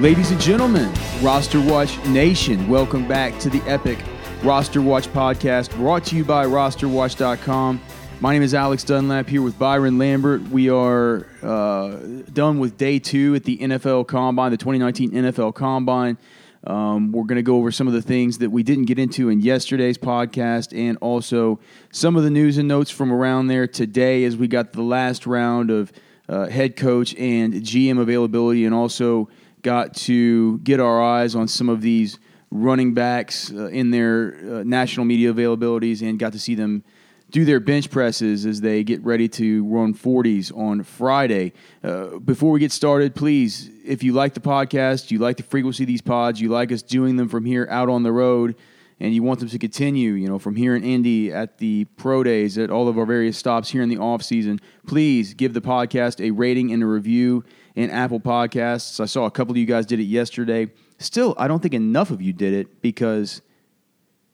[0.00, 0.90] Ladies and gentlemen,
[1.20, 3.98] Roster Watch Nation, welcome back to the epic
[4.42, 7.78] Roster Watch podcast brought to you by rosterwatch.com.
[8.18, 10.40] My name is Alex Dunlap here with Byron Lambert.
[10.48, 11.98] We are uh,
[12.32, 16.16] done with day two at the NFL Combine, the 2019 NFL Combine.
[16.64, 19.28] Um, we're going to go over some of the things that we didn't get into
[19.28, 21.60] in yesterday's podcast and also
[21.92, 25.26] some of the news and notes from around there today as we got the last
[25.26, 25.92] round of
[26.26, 29.28] uh, head coach and GM availability and also
[29.62, 32.18] got to get our eyes on some of these
[32.50, 36.82] running backs uh, in their uh, national media availabilities and got to see them
[37.30, 41.52] do their bench presses as they get ready to run 40s on Friday.
[41.82, 45.84] Uh, before we get started, please, if you like the podcast, you like the frequency
[45.84, 48.56] of these pods, you like us doing them from here out on the road,
[48.98, 52.22] and you want them to continue, you know, from here in Indy at the pro
[52.22, 55.60] days, at all of our various stops here in the off season, please give the
[55.60, 57.44] podcast a rating and a review
[57.74, 59.00] in Apple Podcasts.
[59.00, 60.68] I saw a couple of you guys did it yesterday.
[60.98, 63.42] Still, I don't think enough of you did it because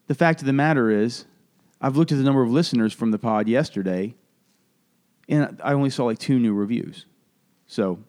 [0.07, 1.25] the fact of the matter is,
[1.79, 4.15] I've looked at the number of listeners from the pod yesterday,
[5.29, 7.05] and I only saw like two new reviews.
[7.67, 7.99] So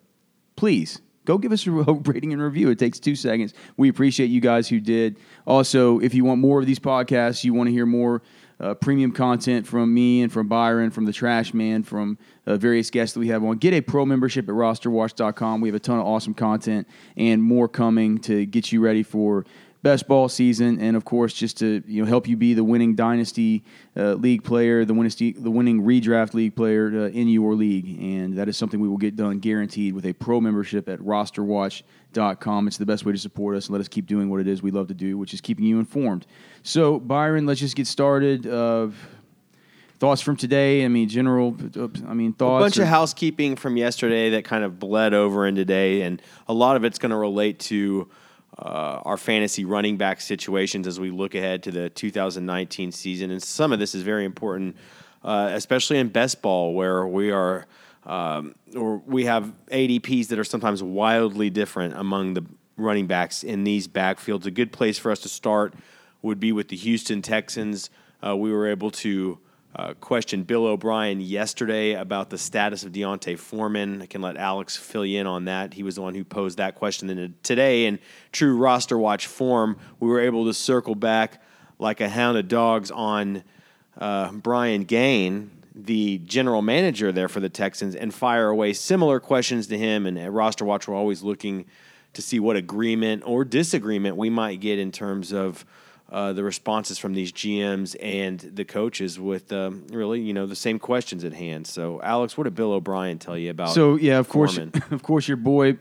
[0.56, 2.70] please go give us a rating and review.
[2.70, 3.52] It takes two seconds.
[3.76, 5.18] We appreciate you guys who did.
[5.46, 8.22] Also, if you want more of these podcasts, you want to hear more
[8.60, 12.90] uh, premium content from me and from Byron, from the Trash Man, from uh, various
[12.90, 13.58] guests that we have on.
[13.58, 15.60] Get a pro membership at rosterwatch.com.
[15.60, 19.44] We have a ton of awesome content and more coming to get you ready for
[19.82, 22.94] best ball season, and of course, just to you know help you be the winning
[22.94, 23.62] dynasty
[23.96, 28.36] uh, league player, the winning the winning redraft league player uh, in your league, and
[28.36, 32.66] that is something we will get done guaranteed with a pro membership at RosterWatch.com.
[32.66, 34.62] It's the best way to support us and let us keep doing what it is
[34.62, 36.26] we love to do, which is keeping you informed.
[36.62, 38.46] So, Byron, let's just get started.
[38.46, 38.88] Uh,
[39.98, 40.84] thoughts from today?
[40.84, 41.56] I mean, general.
[42.06, 42.62] I mean, thoughts.
[42.62, 46.20] A bunch or, of housekeeping from yesterday that kind of bled over in today, and
[46.48, 48.08] a lot of it's going to relate to
[48.58, 53.30] uh, our fantasy running back situations as we look ahead to the 2019 season.
[53.30, 54.76] And some of this is very important,
[55.22, 57.66] uh, especially in best ball, where we are.
[58.04, 62.44] Um, or we have ADPs that are sometimes wildly different among the
[62.76, 64.46] running backs in these backfields.
[64.46, 65.74] A good place for us to start
[66.22, 67.90] would be with the Houston Texans.
[68.24, 69.38] Uh, we were able to
[69.76, 74.02] uh, questioned Bill O'Brien yesterday about the status of D'Onta Foreman.
[74.02, 75.74] I can let Alex fill you in on that.
[75.74, 77.10] He was the one who posed that question.
[77.10, 77.98] And today, in
[78.32, 81.42] true roster watch form, we were able to circle back
[81.78, 83.44] like a hound of dogs on
[83.98, 89.66] uh, Brian Gaine, the general manager there for the Texans, and fire away similar questions
[89.68, 90.06] to him.
[90.06, 91.66] And roster watch, we're always looking
[92.14, 95.64] to see what agreement or disagreement we might get in terms of
[96.10, 100.56] uh, the responses from these GMs and the coaches with um, really, you know, the
[100.56, 101.66] same questions at hand.
[101.66, 103.70] So, Alex, what did Bill O'Brien tell you about?
[103.70, 104.70] So, yeah, of Foreman?
[104.70, 105.76] course, of course, your boy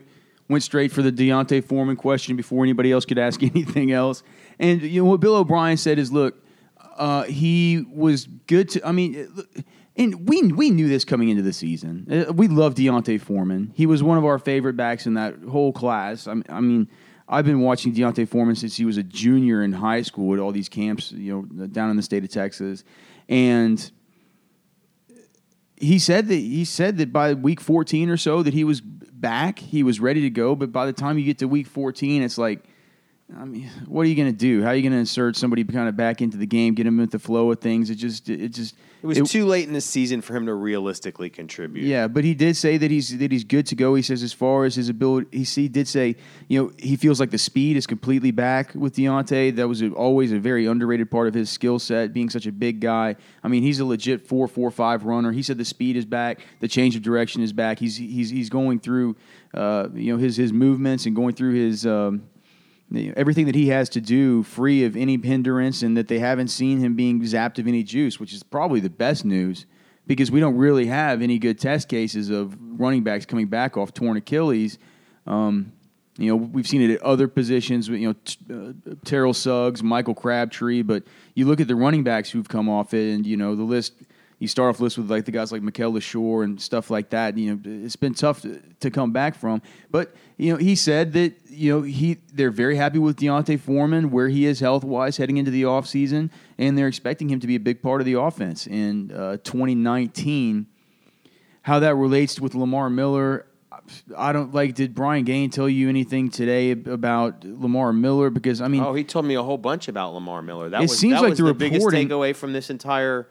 [0.48, 4.22] went straight for the D'Onta Foreman question before anybody else could ask anything else.
[4.58, 6.44] And you know what Bill O'Brien said is, look,
[6.96, 8.86] uh, he was good to.
[8.86, 9.28] I mean.
[9.96, 12.06] And we we knew this coming into the season.
[12.28, 13.72] Uh, we love D'Onta Foreman.
[13.74, 16.28] He was one of our favorite backs in that whole class.
[16.28, 16.88] I mean,
[17.28, 20.50] I've been watching D'Onta Foreman since he was a junior in high school at all
[20.50, 22.84] these camps, you know, down in the state of Texas,
[23.28, 23.90] and
[25.80, 29.58] he said that he said that by week 14 or so that he was back,
[29.58, 30.54] he was ready to go.
[30.54, 32.64] But by the time you get to week 14, it's like
[33.36, 34.62] I mean, what are you going to do?
[34.62, 36.98] How are you going to insert somebody kind of back into the game, get him
[36.98, 37.90] into the flow of things?
[37.90, 38.74] It just, it just.
[39.02, 41.84] It was it, too late in the season for him to realistically contribute.
[41.84, 43.94] Yeah, but he did say that he's that he's good to go.
[43.94, 46.16] He says as far as his ability, he, he did say,
[46.48, 49.54] you know, he feels like the speed is completely back with D'Onta.
[49.54, 52.80] That was always a very underrated part of his skill set, being such a big
[52.80, 53.14] guy.
[53.44, 55.32] I mean, he's a legit four four five runner.
[55.32, 57.78] He said the speed is back, the change of direction is back.
[57.78, 59.16] He's he's he's going through,
[59.54, 61.86] uh, you know, his his movements and going through his.
[61.86, 62.22] Um,
[62.94, 66.78] everything that he has to do free of any hindrance and that they haven't seen
[66.78, 69.66] him being zapped of any juice, which is probably the best news
[70.06, 73.92] because we don't really have any good test cases of running backs coming back off
[73.92, 74.78] torn Achilles.
[75.26, 75.72] Um,
[76.16, 78.14] you know, we've seen it at other positions, you
[78.48, 78.72] know, uh,
[79.04, 81.04] Terrell Suggs, Michael Crabtree, but
[81.34, 83.92] you look at the running backs who've come off it, and, you know, the list–
[84.38, 87.36] you start off list with like the guys like Mikel Leshoure and stuff like that.
[87.36, 89.62] You know, it's been tough to, to, come back from.
[89.90, 94.10] But you know, he said that you know he they're very happy with D'Onta Foreman
[94.10, 97.56] where he is health wise heading into the offseason, and they're expecting him to be
[97.56, 100.66] a big part of the offense in uh, 2019.
[101.62, 103.44] How that relates with Lamar Miller,
[104.16, 104.74] I don't like.
[104.74, 108.30] Did Brian Gaine tell you anything today about Lamar Miller?
[108.30, 110.70] Because I mean, oh, he told me a whole bunch about Lamar Miller.
[110.70, 113.26] That it was, seems that like was the, the biggest takeaway from this entire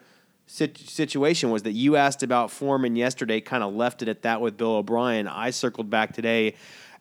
[0.47, 4.57] situation was that you asked about Foreman yesterday, kind of left it at that with
[4.57, 5.27] Bill O'Brien.
[5.27, 6.55] I circled back today,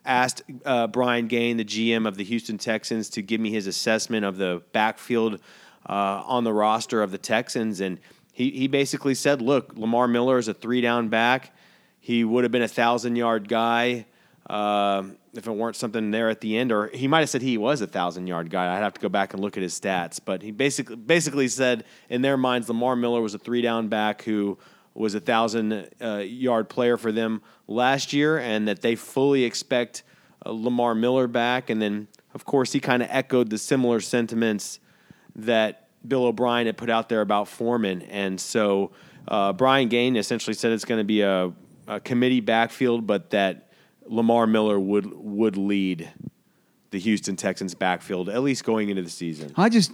[0.04, 4.25] asked uh, Brian Gaine, the GM of the Houston Texans, to give me his assessment
[4.25, 5.40] of the backfield
[5.88, 8.00] uh, on the roster of the Texans, and
[8.32, 11.56] he he basically said, "Look, Lamar Miller is a three down back.
[12.00, 14.06] He would have been a thousand yard guy."
[14.48, 15.02] Uh,
[15.34, 17.81] if it weren't something there at the end, or he might have said he was
[17.81, 18.76] a thousand yard guy.
[18.76, 21.84] I'd have to go back and look at his stats, but he basically basically said
[22.08, 24.56] in their minds, Lamar Miller was a three down back who
[24.94, 30.04] was a thousand uh, yard player for them last year, and that they fully expect
[30.44, 31.69] uh, Lamar Miller back.
[31.69, 34.78] And then, of course, he kind of echoed the similar sentiments
[35.34, 38.93] that Bill O'Brien had put out there about Foreman, and so
[39.26, 41.52] uh, Brian Gaine essentially said it's going to be a,
[41.88, 43.65] a committee backfield, but that
[44.08, 46.12] Lamar Miller would would lead
[46.91, 49.53] the Houston Texans backfield at least going into the season.
[49.56, 49.93] I just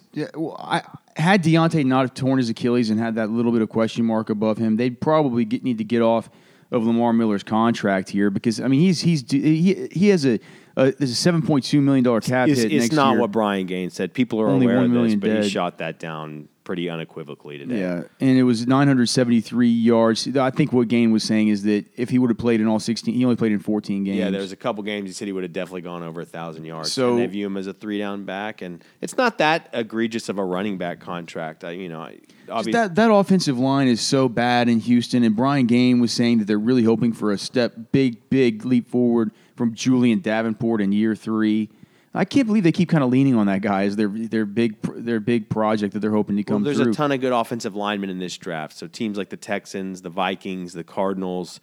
[0.59, 0.83] I
[1.17, 4.31] had D'Onta not have torn his Achilles and had that little bit of question mark
[4.31, 6.31] above him, they'd probably get, need to get off
[6.71, 10.39] of Lamar Miller's contract here because I mean he's he's he he has a
[10.77, 12.73] uh, there's a seven point two million dollar cap it's, hit.
[12.73, 13.21] It's next not year.
[13.21, 14.15] what Brian Gaines said.
[14.15, 15.45] People are Only aware one of this, million but dead.
[15.45, 17.81] he shot that down pretty unequivocally today.
[17.81, 20.37] Yeah, and it was 973 yards.
[20.37, 22.79] I think what Gaine was saying is that if he would have played in all
[22.79, 24.17] 16, he only played in 14 games.
[24.17, 26.25] Yeah, there was a couple games he said he would have definitely gone over a
[26.25, 26.93] thousand yards.
[26.93, 30.29] So- and they view him as a three down back, and it's not that egregious
[30.29, 31.65] of a running back contract.
[31.65, 32.09] I, you know,
[32.49, 36.39] obviously, that that offensive line is so bad in Houston, and Brian Gaine was saying
[36.39, 40.93] that they're really hoping for a step, big, big leap forward from Julie'n Davenport in
[40.93, 41.71] year three.
[42.15, 44.81] I can't believe they keep kind of leaning on that guy as their their big
[44.83, 46.57] their big project that they're hoping to come.
[46.57, 46.93] well, there's through.
[46.93, 48.77] a ton of good offensive linemen in this draft.
[48.77, 51.61] So teams like the Texans, the Vikings, the Cardinals,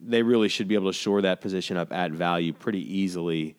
[0.00, 3.56] they really should be able to shore that position up at value pretty easily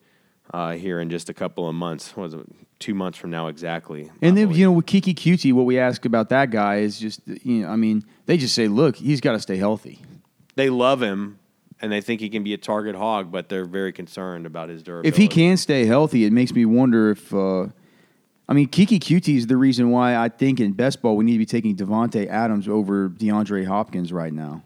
[0.51, 2.15] uh, here in just a couple of months.
[2.15, 2.47] What was it
[2.79, 4.09] two months from now exactly?
[4.21, 7.21] And then you know with Keke Coutee, what we ask about that guy is just
[7.27, 10.01] you know I mean they just say look he's got to stay healthy.
[10.55, 11.38] they love him
[11.81, 14.83] and they think he can be a target hog, but they're very concerned about his
[14.83, 15.09] durability.
[15.09, 17.33] If he can stay healthy, it makes me wonder if.
[17.33, 17.67] Uh,
[18.47, 21.33] I mean, Keke Coutee is the reason why I think in best ball we need
[21.33, 24.63] to be taking Davante Adams over DeAndre Hopkins right now.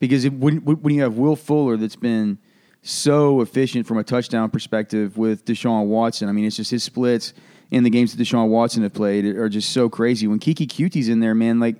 [0.00, 2.38] Because it, when when you have Will Fuller that's been
[2.82, 7.34] so efficient from a touchdown perspective with Deshaun Watson, I mean, it's just his splits
[7.70, 10.26] in the games that Deshaun Watson have played are just so crazy.
[10.26, 11.76] When Keke Coutee's in there, man, like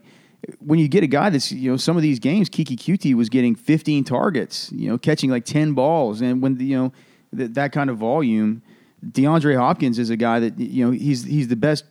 [0.58, 3.28] when you get a guy that's you know some of these games, Keke Coutee was
[3.28, 6.92] getting 15 targets, you know, catching like 10 balls, and when the, you know
[7.36, 8.62] th- that kind of volume.
[9.02, 11.86] DeAndre Hopkins is a guy that you know he's he's the best,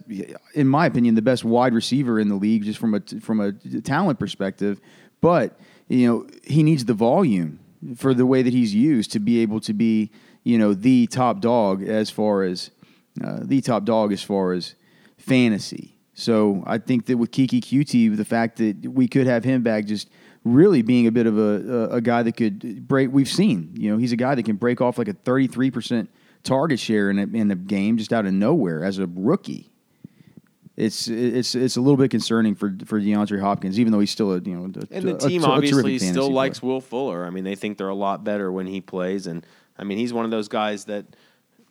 [0.53, 3.51] in my opinion, the best wide receiver in the league, just from a from a
[3.81, 4.79] talent perspective.
[5.19, 7.59] But you know he needs the volume
[7.95, 10.11] for the way that he's used to be able to be
[10.43, 12.69] you know the top dog as far as
[13.23, 14.75] uh, the top dog as far as
[15.17, 15.98] fantasy.
[16.19, 19.85] So I think that with Keke Coutee, the fact that we could have him back
[19.85, 20.09] just
[20.43, 23.09] really being a bit of a, a, a guy that could break.
[23.11, 26.07] We've seen, you know, he's a guy that can break off like a 33%
[26.43, 29.71] target share in a, in a game just out of nowhere as a rookie.
[30.75, 34.31] It's it's it's a little bit concerning for for DeAndre Hopkins, even though he's still
[34.31, 36.33] a you know a, And the team obviously still player.
[36.33, 37.25] likes Will Fuller.
[37.25, 39.45] I mean, they think they're a lot better when he plays, and
[39.77, 41.05] I mean, he's one of those guys that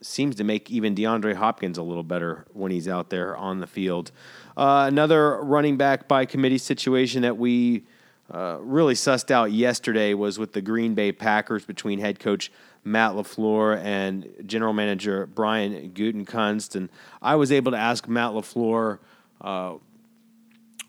[0.00, 3.66] seems to make even DeAndre Hopkins a little better when he's out there on the
[3.66, 4.12] field.
[4.56, 7.84] Uh, another running back by committee situation that we
[8.32, 12.52] uh, really sussed out yesterday was with the Green Bay Packers between head coach
[12.84, 16.76] Matt LaFleur and general manager Brian Gutekunst.
[16.76, 16.88] And
[17.22, 18.98] I was able to ask Matt LaFleur
[19.40, 19.74] uh,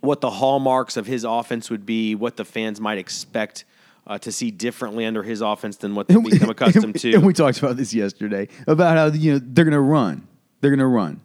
[0.01, 3.65] what the hallmarks of his offense would be, what the fans might expect
[4.09, 7.13] uh, to see differently under his offense than what they've we- become accustomed to.
[7.13, 10.27] And we talked about this yesterday about how you know they're going to run.
[10.59, 11.21] They're going to run.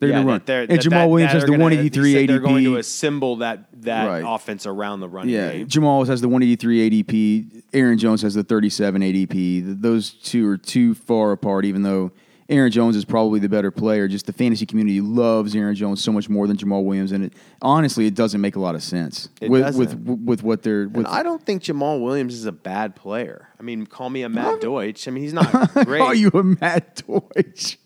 [0.00, 0.42] They're Yeah, going to run.
[0.44, 2.26] they're- and that- Jamaal that- Williams that has the 183 he said ADP.
[2.26, 4.24] They're going to assemble that that Right.
[4.26, 5.68] offense around the running yeah, game.
[5.68, 7.62] Jamaal has the 183 ADP.
[7.72, 9.30] Aaron Jones has the 37 ADP.
[9.30, 12.10] Th- Those two are too far apart, even though
[12.52, 14.06] Aaron Jones is probably the better player.
[14.08, 17.32] Just the fantasy community loves Aaron Jones so much more than Jamaal Williams, and it
[17.60, 20.04] honestly it doesn't make a lot of sense It with doesn't.
[20.04, 20.88] with with what they're.
[20.88, 23.48] With, I don't think Jamaal Williams is a bad player.
[23.58, 25.08] I mean, call me a Matt Deutsch.
[25.08, 25.50] I mean, he's not
[25.84, 26.00] great.
[26.02, 27.78] Are you a Matt Deutsch?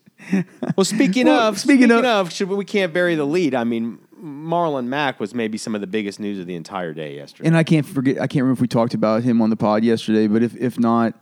[0.77, 3.55] Well, speaking Well, of, speaking speaking, of- of, should we can't bury the lead.
[3.55, 7.15] I mean, Marlon Mack was maybe some of the biggest news of the entire day
[7.15, 7.47] yesterday.
[7.47, 8.17] And I can't forget.
[8.17, 10.79] I can't remember if we talked about him on the pod yesterday, but if if
[10.79, 11.15] not,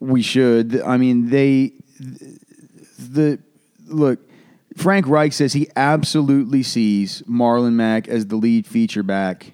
[0.00, 0.80] we should.
[0.82, 1.72] I mean, they
[2.98, 3.38] the
[3.86, 4.20] look.
[4.76, 9.52] Frank Reich says he absolutely sees Marlon Mack as the lead feature back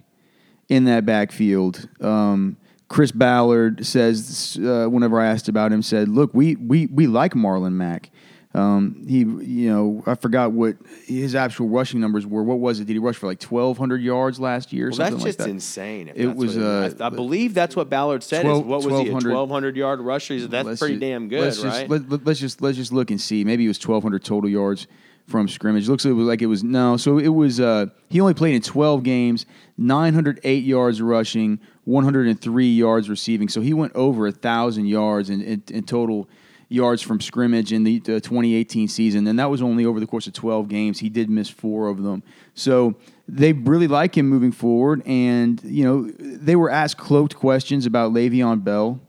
[0.69, 1.89] in that backfield.
[2.01, 2.57] Um,
[2.89, 7.35] Chris Ballard says, uh, whenever I asked about him, said, "Look, we we we like
[7.35, 8.11] Marlon Mack.
[8.55, 12.45] Um, he, you know, I forgot what his actual rushing numbers were.
[12.45, 12.85] What was it?
[12.85, 14.87] Did he rush for like 1,200 yards last year?
[14.87, 15.49] Or Well, something that's like just that?
[15.49, 16.13] insane.
[16.15, 18.43] It was, uh, I, I believe that's what Ballard said.
[18.43, 19.11] 12 is what was he?
[19.11, 20.47] 1200 yard rusher.
[20.47, 21.89] That's pretty ju- damn good, let's right?
[21.89, 23.43] Just, let, us just let's just look and see.
[23.43, 24.87] Maybe it was 1,200 total yards
[25.27, 25.89] from scrimmage.
[25.89, 26.97] Looks like it was no.
[26.97, 27.59] So it was.
[27.59, 29.47] Uh, he only played in 12 games,
[29.79, 33.49] 908 yards rushing, 103 yards receiving.
[33.49, 36.29] So he went over a thousand yards in, in, in total
[36.69, 40.27] yards from scrimmage in the, the 2018 season, and that was only over the course
[40.27, 40.99] of 12 games.
[40.99, 42.23] He did miss four of them.
[42.55, 42.95] So
[43.29, 48.13] they really like him moving forward, and you know they were asked cloaked questions about
[48.13, 49.01] Le'Veon Bell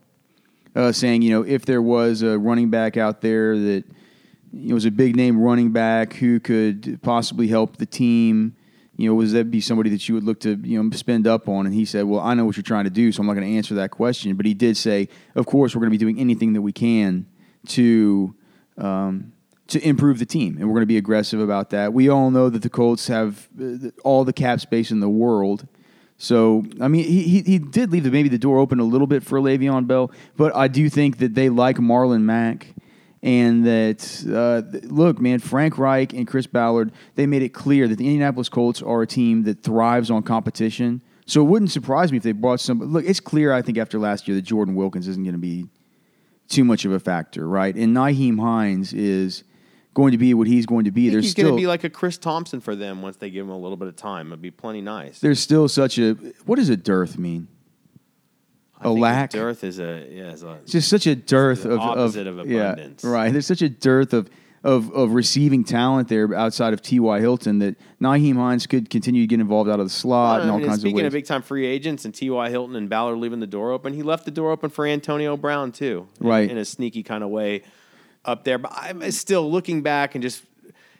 [0.76, 3.84] uh, saying, you know, if there was a running back out there that
[4.52, 8.54] you know, was a big name running back who could possibly help the team,
[8.96, 11.48] you know, was that be somebody that you would look to, you know, spend up
[11.48, 11.66] on?
[11.66, 13.46] And he said, well, I know what you're trying to do, so I'm not going
[13.46, 14.34] to answer that question.
[14.36, 17.26] But he did say, of course, we're going to be doing anything that we can
[17.68, 18.34] to.
[18.78, 19.32] Um,
[19.68, 21.92] to improve the team, and we're going to be aggressive about that.
[21.92, 25.66] We all know that the Colts have uh, all the cap space in the world,
[26.18, 29.06] so, I mean, he, he, he did leave the, maybe the door open a little
[29.06, 32.74] bit for Le'Veon Bell, but I do think that they like Marlon Mack.
[33.22, 37.96] And that, uh, look, man, Frank Reich and Chris Ballard, they made it clear that
[37.96, 41.02] the Indianapolis Colts are a team that thrives on competition.
[41.24, 42.78] So it wouldn't surprise me if they brought some.
[42.78, 45.66] Look, it's clear, I think, after last year that Jordan Wilkins isn't going to be
[46.48, 47.74] too much of a factor, right?
[47.74, 49.44] And Nyheim Hines is
[49.94, 51.08] going to be what he's going to be.
[51.08, 53.46] There's he's still going to be like a Chris Thompson for them once they give
[53.46, 54.28] him a little bit of time.
[54.28, 55.20] It'd be plenty nice.
[55.20, 56.12] there's still such a
[56.44, 57.48] what does a dearth mean?
[58.78, 59.30] I a lack?
[59.30, 60.32] Dearth is a yeah.
[60.32, 63.04] Is a, It's just such a dearth of opposite of yeah, abundance.
[63.04, 63.32] right.
[63.32, 64.28] There's such a dearth of
[64.66, 67.20] of of receiving talent there outside of T.Y.
[67.20, 70.58] Hilton that Nyheim Hines could continue to get involved out of the slot and all
[70.58, 72.50] mean, kinds of speaking of big time free agents and T.Y.
[72.50, 75.70] Hilton and Ballard leaving the door open, he left the door open for Antonio Brown
[75.72, 76.50] too, in- Right.
[76.50, 77.62] in, a sneaky kind of way
[78.24, 78.58] up there.
[78.58, 80.42] But I'm still looking back and just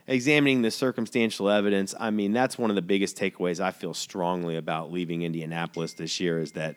[0.07, 1.93] examining the circumstantial evidence.
[1.99, 6.21] I mean, that's one of the biggest takeaways I feel strongly about leaving Indianapolis this
[6.21, 6.77] year is that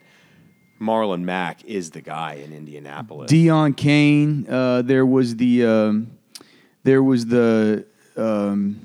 [0.82, 3.32] Marlon Mack is the guy in Indianapolis.
[3.32, 4.48] Deon Cain.
[4.50, 6.12] Uh, there was the um,
[6.84, 7.86] there was the
[8.18, 8.80] um,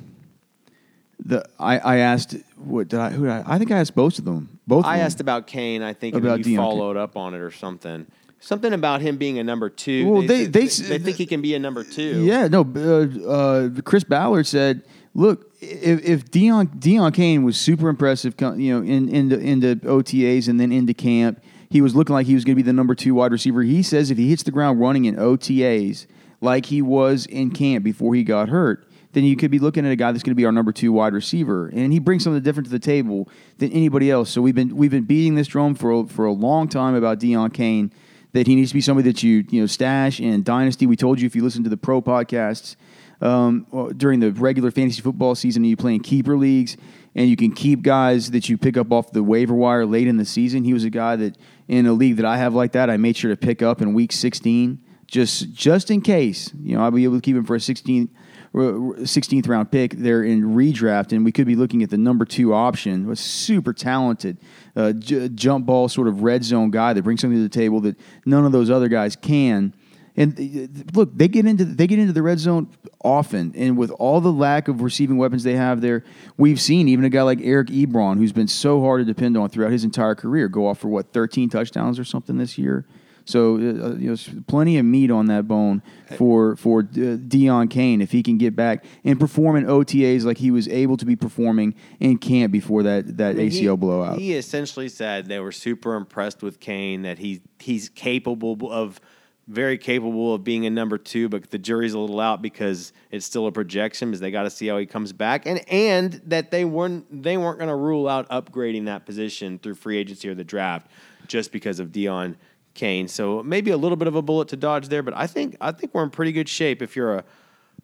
[1.25, 4.19] the I, I asked what did I who did I, I think I asked both
[4.19, 4.59] of them.
[4.67, 4.85] Both.
[4.85, 5.07] I of them.
[5.07, 5.83] asked about Cain.
[5.83, 8.07] I think About you Deon followed up on it or something.
[8.41, 10.07] Something about him being a number two.
[10.07, 12.25] Well, they- they- they think he can be a number two.
[12.25, 12.61] Yeah, no.
[12.61, 14.83] Uh, uh, Chris Ballard said,
[15.15, 19.77] "Look, if, if Deon Deon Cain was super impressive, you know, in the in the
[19.85, 22.73] OTAs and then into camp, he was looking like he was going to be the
[22.75, 23.63] number two wide receiver.
[23.63, 26.05] He says if he hits the ground running in OTAs
[26.45, 29.93] like he was in camp before he got hurt." Then you could be looking at
[29.93, 32.43] a guy that's going to be our number two wide receiver, and he brings something
[32.43, 34.29] different to the table than anybody else.
[34.29, 37.21] So we've been we've been beating this drum for a, for a long time about
[37.21, 37.93] Deon Cain
[38.33, 40.87] that he needs to be somebody that you you know stash in dynasty.
[40.87, 42.75] We told you if you listen to the pro podcasts
[43.21, 46.77] um, during the regular fantasy football season, you play in keeper leagues,
[47.15, 50.17] and you can keep guys that you pick up off the waiver wire late in
[50.17, 50.65] the season.
[50.65, 53.17] He was a guy that in a league that I have like that, I made
[53.17, 56.53] sure to pick up in week 16 just just in case.
[56.61, 58.09] You know, I'll be able to keep him for a 16.
[58.55, 62.55] 16th round pick there in redraft, and we could be looking at the number two
[62.55, 63.11] option.
[63.11, 64.39] A super talented
[64.77, 67.81] uh, j- jump ball sort of red zone guy that brings something to the table
[67.81, 69.75] that none of those other guys can.
[70.17, 72.69] And uh, look, they get into they get into the red zone
[73.03, 76.05] often, and with all the lack of receiving weapons they have there,
[76.37, 79.49] we've seen even a guy like Eric Ebron, who's been so hard to depend on
[79.49, 82.87] throughout his entire career, go off for what 13 touchdowns or something this year.
[83.25, 83.59] So uh,
[83.95, 84.17] you know,
[84.47, 85.83] plenty of meat on that bone
[86.17, 90.39] for for uh, Deon Cain if he can get back and perform in OTAs like
[90.39, 93.77] he was able to be performing in camp before that that I mean, ACL he,
[93.77, 94.19] blowout.
[94.19, 99.01] He essentially said they were super impressed with Cain, that he he's capable of
[99.47, 103.27] very capable of being a number two, but the jury's a little out because it's
[103.27, 106.51] still a projection because they got to see how he comes back, and and that
[106.51, 110.35] they weren't they weren't going to rule out upgrading that position through free agency or
[110.35, 110.89] the draft
[111.27, 112.37] just because of Deon
[112.75, 113.09] Cain.
[113.09, 115.73] So maybe a little bit of a bullet to dodge there, but I think I
[115.73, 117.25] think we're in pretty good shape if you're a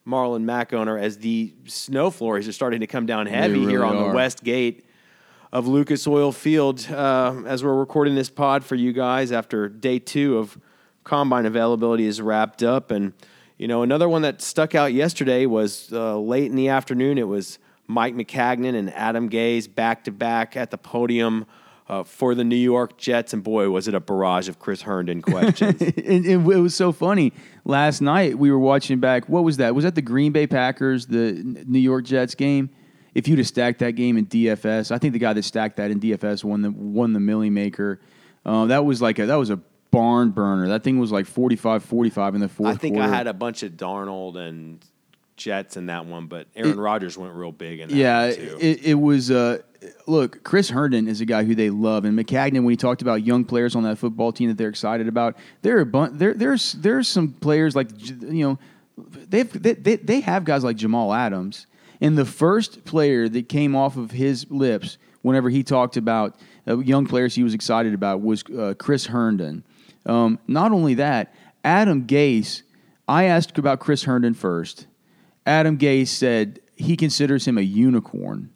[0.06, 3.97] Marlon Mack owner as the snow flurries are starting to come down heavy here on
[3.97, 4.09] are.
[4.09, 4.85] the west gate
[5.52, 9.99] of Lucas Oil Field uh, as we're recording this pod for you guys after day
[9.99, 10.59] two of
[11.04, 12.90] combine availability is wrapped up.
[12.90, 13.12] And,
[13.59, 17.18] you know, another one that stuck out yesterday was uh, late in the afternoon.
[17.18, 21.47] It was Mike Maccagnan and Adam Gase back to back at the podium
[21.90, 23.32] uh, for the New York Jets.
[23.32, 25.82] And boy, was it a barrage of Chris Herndon questions.
[25.82, 27.32] and, and it was so funny.
[27.64, 29.28] Last night we were watching back.
[29.28, 29.75] What was that?
[29.75, 31.32] Was that the Green Bay Packers, the
[31.66, 32.70] New York Jets game?
[33.12, 35.90] If you'd have stacked that game in DFS, I think the guy that stacked that
[35.90, 38.00] in DFS won the won the Milly Maker.
[38.47, 39.56] Uh, that was like a that was a
[39.90, 40.68] barn burner.
[40.68, 43.12] That thing was like 45-45 in the fourth I think quarter.
[43.12, 44.78] I had a bunch of Darnold and
[45.37, 48.94] Jets in that one, but Aaron Rodgers went real big in that Yeah, it, it
[48.94, 49.32] was.
[49.32, 49.59] Uh,
[50.06, 52.62] look, Chris Herndon is a guy who they love, and Maccagnan.
[52.64, 55.78] When he talked about young players on that football team that they're excited about, there
[55.78, 58.58] are a bun- there there's there's some players like you know
[59.28, 61.66] they've they, they they have guys like Jamal Adams,
[62.00, 66.78] and the first player that came off of his lips whenever he talked about uh,
[66.78, 69.64] young players he was excited about was uh, Chris Herndon.
[70.06, 71.34] Um, not only that,
[71.64, 72.62] Adam Gase.
[73.06, 74.87] I asked about Chris Herndon first.
[75.44, 78.50] Adam Gase said he considers him a unicorn.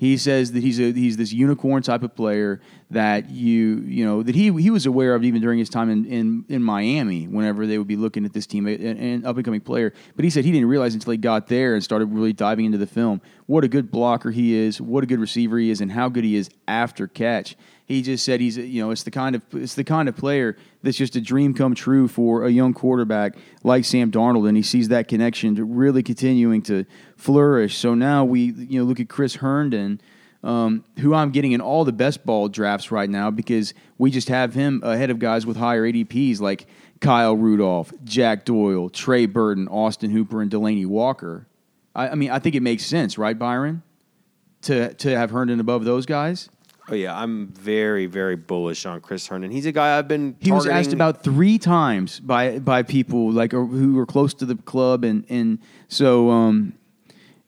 [0.00, 4.22] He says that he's a he's this unicorn type of player that you you know
[4.22, 7.66] that he he was aware of even during his time in in, in Miami whenever
[7.66, 9.92] they would be looking at this team an, up and coming player.
[10.16, 12.78] But he said he didn't realize until he got there and started really diving into
[12.78, 15.92] the film what a good blocker he is, what a good receiver he is, and
[15.92, 17.54] how good he is after catch.
[17.84, 20.56] He just said he's you know it's the kind of it's the kind of player
[20.82, 24.62] that's just a dream come true for a young quarterback like Sam Darnold, and he
[24.62, 26.86] sees that connection to really continuing to
[27.20, 27.76] flourish.
[27.76, 30.00] So now we you know look at Chris Herndon,
[30.42, 34.28] um, who I'm getting in all the best ball drafts right now because we just
[34.28, 36.66] have him ahead of guys with higher ADPs like
[37.00, 41.46] Kyle Rudolph, Jack Doyle, Trey Burton, Austin Hooper, and Delanie Walker.
[41.94, 43.82] I, I mean I think it makes sense, right, Byron,
[44.62, 46.48] to to have Herndon above those guys.
[46.88, 49.52] Oh yeah, I'm very very bullish on Chris Herndon.
[49.52, 50.36] He's a guy I've been.
[50.40, 54.56] He was asked about three times by by people like who were close to the
[54.56, 56.72] club, and and so um,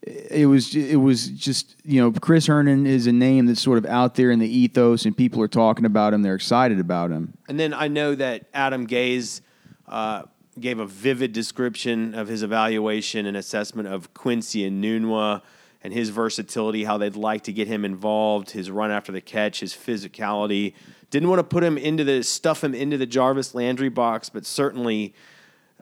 [0.02, 3.86] it was it was just you know Chris Herndon is a name that's sort of
[3.86, 6.22] out there in the ethos, and people are talking about him.
[6.22, 7.34] They're excited about him.
[7.48, 9.40] And then I know that Adam Gase
[9.86, 10.22] uh,
[10.58, 15.42] gave a vivid description of his evaluation and assessment of Quincy Enunwa
[15.84, 19.60] and his versatility, how they'd like to get him involved, his run after the catch,
[19.60, 20.74] his physicality.
[21.10, 24.46] Didn't want to put him into the stuff him into the Jarvis Landry box, but
[24.46, 25.14] certainly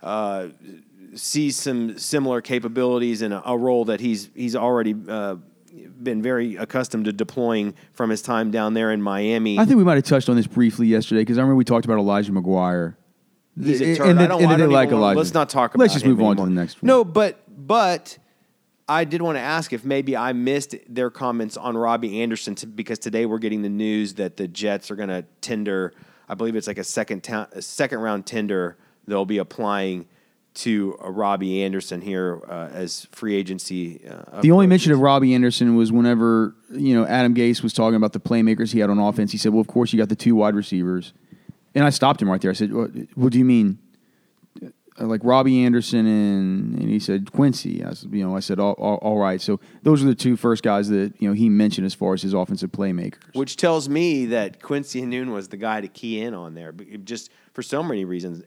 [0.02, 0.48] uh,
[1.14, 5.36] sees some similar capabilities in a, a role that he's he's already uh,
[6.02, 9.58] been very accustomed to deploying from his time down there in Miami.
[9.58, 11.84] I think we might have touched on this briefly yesterday because I remember we talked
[11.84, 12.96] about Elijah McGuire.
[13.60, 14.18] He's a And turd.
[14.18, 15.18] they- I don't, and I don't like Elijah.
[15.18, 16.86] Let's not talk about Let's just move on to the next one.
[16.88, 18.16] No, but but
[18.88, 22.66] I did want to ask if maybe I missed their comments on Robbie Anderson to,
[22.66, 25.92] because today we're getting the news that the Jets are going to tender.
[26.28, 28.76] I believe it's like a second ta- a second round tender.
[29.06, 30.06] They'll be applying
[30.52, 34.00] to uh, Robbie Anderson here uh, as free agency.
[34.06, 37.94] Uh, The only mention of Robbie Anderson was whenever you know Adam Gase was talking
[37.96, 39.32] about the playmakers he had on offense.
[39.32, 41.12] He said, "Well, of course you got the two wide receivers,"
[41.74, 42.50] and I stopped him right there.
[42.50, 43.78] I said, "What, what do you mean?"
[44.98, 47.82] Uh, Like Robbie Anderson and, and he said Quincy.
[47.84, 49.40] I said, you know, I said, all, all, all right.
[49.40, 52.22] So those are the two first guys that you know he mentioned as far as
[52.22, 53.34] his offensive playmakers.
[53.34, 57.30] which tells me that Quincy Enunwa the guy to key in on there, but just
[57.54, 58.42] for so many reasons.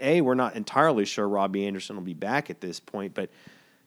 [0.00, 3.30] A, we're not entirely sure Robbie Anderson will be back at this point, but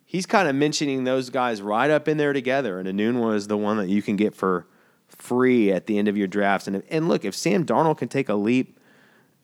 [0.06, 2.80] he's kind of mentioning those guys right up in there together.
[2.80, 4.68] And Enunwa the one that you can get for
[5.08, 6.68] free at the end of your drafts.
[6.68, 8.80] And and look, if Sam Darnold can take a leap,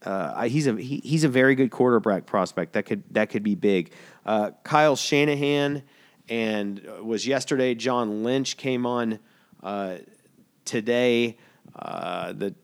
[0.03, 2.73] uh, he's a he, he's a very good quarterback prospect.
[2.73, 3.91] That could that could be big.
[4.25, 5.83] Uh, Kyle Shanahan
[6.29, 7.75] and uh, was yesterday.
[7.75, 9.19] John Lynch came on
[9.63, 9.97] uh,
[10.65, 11.37] today.
[11.75, 12.55] Uh, the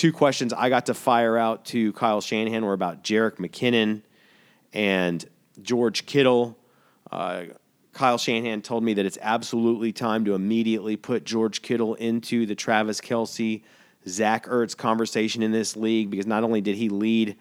[0.00, 4.00] two questions I got to fire out to Kyle Shanahan were about Jerick McKinnon
[4.72, 5.22] and
[5.60, 6.56] George Kittle.
[7.12, 7.42] Uh,
[7.92, 12.54] Kyle Shanahan told me that it's absolutely time to immediately put George Kittle into the
[12.54, 13.60] Travis Kelce,
[14.08, 17.36] Zach Ertz conversation in this league because not only did he lead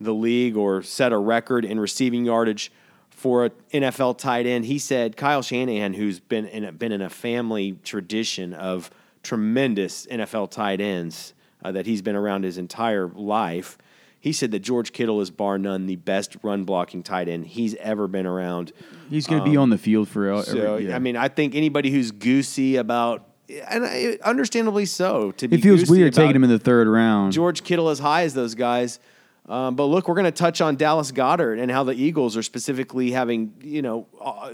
[0.00, 2.72] the league or set a record in receiving yardage
[3.08, 7.02] for an NFL tight end, he said Kyle Shanahan, who's been in a, been in
[7.02, 8.90] a family tradition of
[9.22, 13.78] tremendous NFL tight ends uh, that he's been around his entire life.
[14.20, 17.74] He said that George Kittle is bar none the best run blocking tight end he's
[17.76, 18.72] ever been around.
[19.10, 20.96] He's going to be on the field for every, So yeah.
[20.96, 25.62] I mean, I think anybody who's goosey about, and I, understandably so, to be it
[25.62, 27.32] feels weird taking him in the third round.
[27.32, 28.98] George Kittle as high as those guys.
[29.46, 32.42] Um, but look, we're going to touch on Dallas Goedert and how the Eagles are
[32.42, 34.52] specifically having you know uh,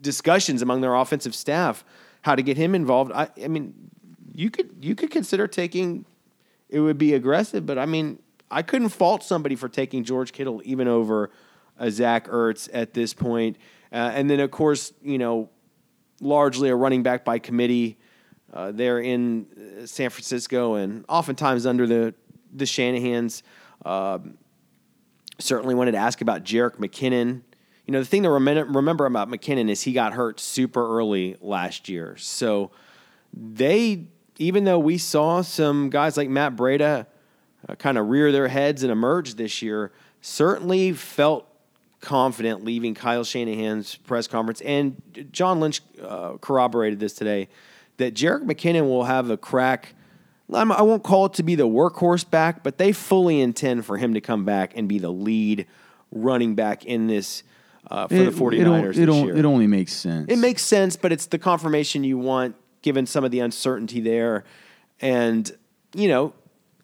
[0.00, 1.84] discussions among their offensive staff
[2.22, 3.10] how to get him involved.
[3.12, 3.74] I, I mean,
[4.32, 6.04] you could you could consider taking.
[6.68, 10.62] It would be aggressive, but I mean, I couldn't fault somebody for taking George Kittle
[10.64, 11.30] even over
[11.78, 13.56] a Zach Ertz at this point.
[13.92, 15.50] Uh, and then, of course, you know,
[16.20, 17.98] largely a running back by committee.
[18.52, 19.46] Uh, they're in
[19.82, 22.14] uh, San Francisco and oftentimes under the
[22.52, 23.42] the Shanahan's.
[23.84, 24.38] Um,
[25.38, 27.42] certainly wanted to ask about Jerick McKinnon.
[27.84, 31.36] You know, the thing to remember, remember about McKinnon is he got hurt super early
[31.40, 32.16] last year.
[32.16, 32.70] So
[33.32, 37.06] they, even though we saw some guys like Matt Breida
[37.68, 41.46] uh, kind of rear their heads and emerge this year, certainly felt
[42.00, 45.00] confident leaving Kyle Shanahan's press conference, and
[45.32, 47.48] John Lynch uh, corroborated this today
[47.96, 49.94] that Jerick McKinnon will have a crack.
[50.52, 54.14] I'm- won't call it to be the workhorse back, but they fully intend for him
[54.14, 55.66] to come back and be the lead
[56.12, 57.42] running back in this
[57.90, 59.36] uh, for the 49ers it, this it, year.
[59.36, 60.26] it only makes sense.
[60.28, 62.54] It makes sense, but it's the confirmation you want
[62.86, 64.44] given some of the uncertainty there.
[65.00, 65.50] And,
[65.92, 66.34] you know,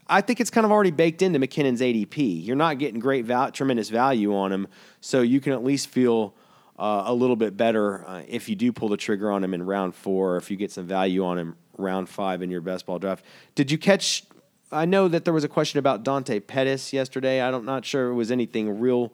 [0.09, 2.45] I think it's kind of already baked into McKinnon's ADP.
[2.45, 4.67] You're not getting great val- tremendous value on him,
[5.01, 6.35] so you can at least feel
[6.77, 9.65] uh, a little bit better uh, if you do pull the trigger on him in
[9.65, 12.85] round four, or if you get some value on him round five in your best
[12.85, 13.25] ball draft.
[13.55, 14.25] Did you catch?
[14.73, 17.41] I know that there was a question about Dante Pettis yesterday.
[17.41, 19.12] I'm not sure it was anything real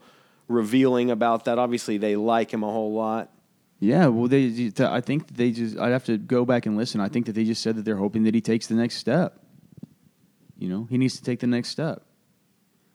[0.49, 1.59] revealing about that.
[1.59, 3.31] Obviously, they like him a whole lot.
[3.81, 4.73] Yeah, well, they.
[4.79, 5.79] I think they just.
[5.79, 7.01] I'd have to go back and listen.
[7.01, 9.39] I think that they just said that they're hoping that he takes the next step.
[10.59, 12.03] You know, he needs to take the next step.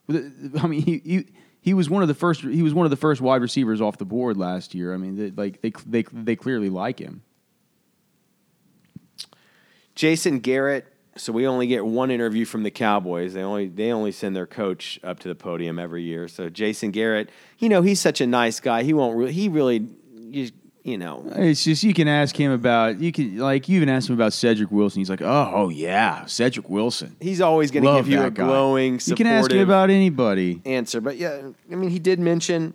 [0.10, 1.26] I mean, he, he
[1.62, 2.42] he was one of the first.
[2.42, 4.94] He was one of the first wide receivers off the board last year.
[4.94, 7.24] I mean, they, like they they they clearly like him.
[9.96, 10.88] Jason Garrett.
[11.16, 13.34] So we only get one interview from the Cowboys.
[13.34, 16.28] They only they only send their coach up to the podium every year.
[16.28, 18.84] So Jason Garrett, you know, he's such a nice guy.
[18.84, 19.16] He won't.
[19.16, 20.50] Re- he really, you,
[20.84, 24.10] you know, It's just you can ask him about you can like you even ask
[24.10, 25.00] him about Cedric Wilson.
[25.00, 27.16] He's like, oh, oh yeah, Cedric Wilson.
[27.22, 28.44] he's always going to give you a guy.
[28.44, 30.62] glowing, You can ask him about anybody.
[30.66, 31.00] answer.
[31.00, 31.42] But yeah,
[31.72, 32.74] I mean, he did mention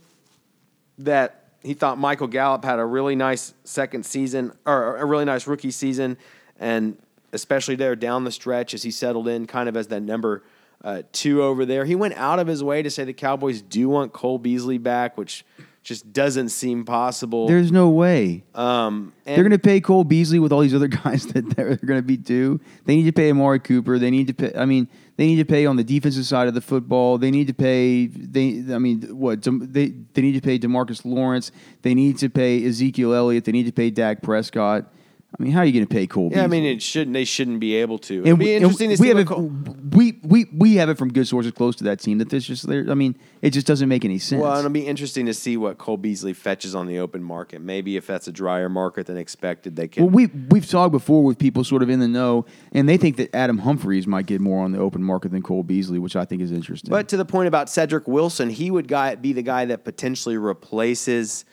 [0.99, 5.47] that he thought Michael Gallup had a really nice second season or a really nice
[5.47, 6.17] rookie season,
[6.59, 6.97] and
[7.35, 10.43] especially there down the stretch as he settled in, kind of as that number
[10.83, 11.85] uh, two over there.
[11.85, 15.19] He went out of his way to say the Cowboys do want Cole Beasley back,
[15.19, 15.45] which
[15.89, 17.49] just doesn't seem possible.
[17.49, 18.45] There's no way.
[18.55, 21.77] um, and They're going to pay Cole Beasley with all these other guys that they're
[21.77, 22.61] going to be due.
[22.85, 23.99] They need to pay Amari Cooper.
[23.99, 24.53] They need to pay.
[24.55, 27.17] I mean, they need to pay on the defensive side of the football.
[27.17, 28.07] They need to pay.
[28.07, 28.63] They.
[28.71, 29.43] I mean, what?
[29.43, 31.51] They they need to pay Demarcus Lawrence.
[31.81, 33.47] They need to pay Ezekiel Elliott.
[33.47, 34.93] They need to pay Dak Prescott.
[35.39, 36.31] I mean, how are you going to pay Cole?
[36.33, 37.13] yeah, I mean, it shouldn't.
[37.13, 38.15] They shouldn't be able to.
[38.21, 39.53] It'd And be interesting to we have it, Cole-
[39.91, 42.67] we, we we have it from good sources close to that team that this just
[42.67, 42.91] there.
[42.91, 44.41] I mean, it just doesn't make any sense.
[44.41, 47.61] Well, it'll be interesting to see what Cole Beasley fetches on the open market.
[47.61, 50.05] Maybe if that's a drier market than expected, they can.
[50.05, 53.19] Well, we we've talked before with people sort of in the know, and they think
[53.19, 56.25] that Adam Humphries might get more on the open market than Cole Beasley, which I
[56.25, 56.91] think is interesting.
[56.91, 60.39] But to the point about Cedric Wilson, he would guy, be the guy that potentially
[60.39, 61.45] replaces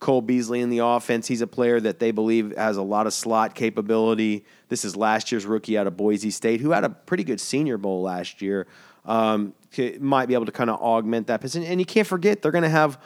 [0.00, 1.28] Cole Beasley in the offense.
[1.28, 4.44] He's a player that they believe has a lot of slot capability.
[4.68, 7.76] This is last year's rookie out of Boise State, who had a pretty good Senior
[7.76, 8.66] Bowl last year.
[9.04, 9.54] Um,
[10.00, 11.70] might be able to kind of augment that position.
[11.70, 12.98] And you can't forget they're going to have,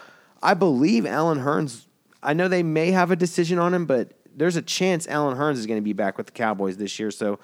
[0.43, 1.87] I believe, Allen Hurns.
[2.23, 5.55] I know they may have a decision on him, but there's a chance Allen Hurns
[5.55, 7.11] is going to be back with the Cowboys this year.
[7.11, 7.39] So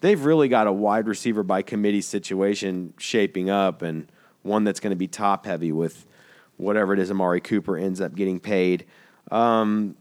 [0.00, 4.10] they've really got a wide receiver by committee situation shaping up and
[4.42, 6.06] one that's going to be top heavy with
[6.56, 8.86] whatever it is Amari Cooper ends up getting paid.
[9.30, 9.96] Um,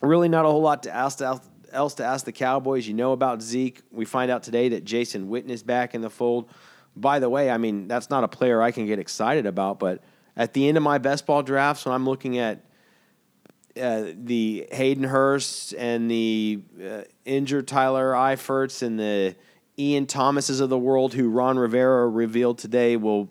[0.00, 1.20] really not a whole lot to ask
[1.72, 2.86] else to ask the Cowboys.
[2.86, 3.82] You know about Zeke.
[3.90, 6.50] We find out today that Jason Witten is back in the fold.
[6.96, 10.02] By the way, I mean that's not a player I can get excited about, but
[10.36, 12.64] at the end of my best ball drafts, when I'm looking at
[13.80, 19.36] uh, the Hayden Hurst and the uh, injured Tyler Eiferts and the
[19.78, 23.30] Ian Thomases of the world, who Ron Rivera revealed today will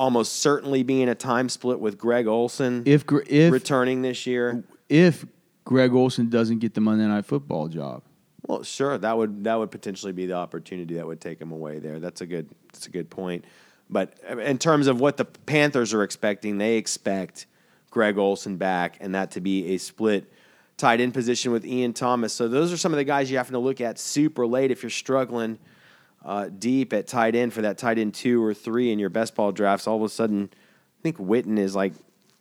[0.00, 4.64] almost certainly being a time split with Greg Olsen if if returning this year.
[4.88, 5.26] if
[5.64, 8.02] Greg Olsen doesn't get the Monday Night Football job,
[8.46, 11.80] Well, sure, that would that would potentially be the opportunity that would take him away
[11.80, 12.00] there.
[12.00, 13.44] That's a good that's a good point.
[13.90, 17.46] But uh, in terms of what the Panthers are expecting, they expect
[17.90, 20.32] Greg Olsen back and that to be a split
[20.78, 22.32] tight end position with Ian Thomas.
[22.32, 24.82] So those are some of the guys you have to look at super late if
[24.82, 25.58] you're struggling
[26.24, 29.34] uh, deep at tight end for that tight end two or three in your best
[29.34, 29.86] ball drafts.
[29.86, 31.92] All of a sudden, I think Witten is like,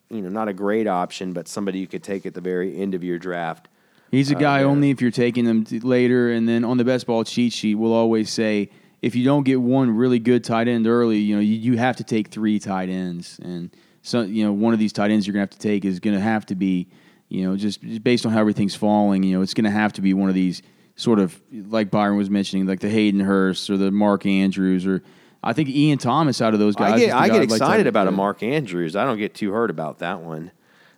[0.09, 2.93] you know, not a great option, but somebody you could take at the very end
[2.93, 3.67] of your draft.
[4.11, 4.67] he's a Uh, guy there.
[4.67, 6.31] only if you're taking them t- later.
[6.31, 8.69] And then on the best ball cheat sheet, we'll always say
[9.01, 11.95] if you don't get one really good tight end early, you know you, you have
[11.97, 13.69] to take three tight ends, and
[14.01, 16.19] so you know one of these tight ends you're gonna have to take is gonna
[16.19, 16.87] have to be,
[17.29, 20.01] you know, just, just based on how everything's falling, you know, it's gonna have to
[20.01, 20.61] be one of these
[20.99, 25.01] sort of like Byron was mentioning, like the Hayden Hurst or the Mark Andrews or.
[25.41, 26.95] I think Ian Thomas out of those guys.
[26.95, 28.97] I get I get I'd like to- excited about a Mark Andrews.
[28.97, 30.51] I don't get too hurt about that one,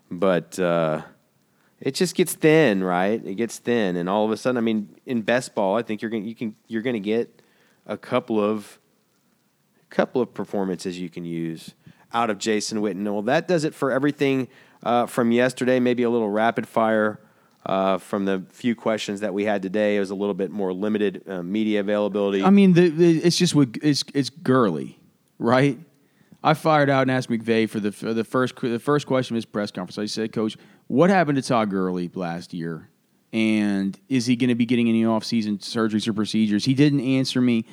[0.10, 1.04] but uh,
[1.80, 3.24] it just gets thin, right?
[3.24, 6.02] It gets thin, and all of a sudden, I mean, in best ball, I think
[6.02, 7.44] you're going you can you're going to get
[7.86, 8.80] a couple of
[9.80, 11.76] a couple of performances you can use
[12.12, 13.04] out of Jason Witten.
[13.04, 14.48] Well, that does it for everything
[14.82, 15.80] uh, from yesterday.
[15.80, 17.20] Maybe a little rapid fire.
[17.64, 20.74] Uh, from the few questions that we had today, it was a little bit more
[20.74, 22.44] limited uh, media availability.
[22.44, 25.00] I mean, the, the, it's just with, it's it's Gurley,
[25.38, 25.78] right?
[26.44, 29.38] I fired out and asked McVay for the for the first the first question of
[29.38, 30.00] his press conference.
[30.00, 32.90] I said, Coach, what happened to Todd Gurley last year?
[33.32, 36.66] And is he going to be getting any off-season surgeries or procedures?
[36.66, 37.66] He didn't answer me